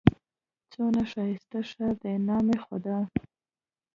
[0.71, 2.15] څونه ښايسته ښار دئ!
[2.27, 2.97] نام خدا!